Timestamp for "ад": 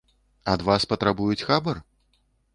0.53-0.63